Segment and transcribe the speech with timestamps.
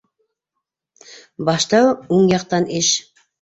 [1.51, 1.83] Башта
[2.17, 2.91] уң яҡтан иш!